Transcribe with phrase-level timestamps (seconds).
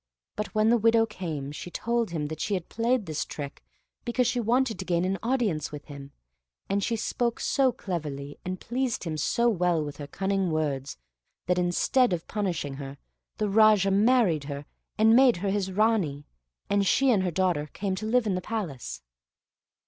[0.35, 3.63] But when the widow came, she told him that she had played this trick
[4.03, 6.11] because she wanted to gain an audience with him;
[6.67, 10.97] and she spoke so cleverly, and pleased him so well with her cunning words,
[11.45, 12.97] that instead of punishing her,
[13.37, 14.65] the Raja married her,
[14.97, 16.25] and made her his Ranee,
[16.67, 19.03] and she and her daughter came to live in the palace.